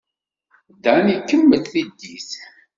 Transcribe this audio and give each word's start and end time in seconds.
Dan 0.83 1.05
ikemmel 1.15 1.63
tiddit. 1.71 2.29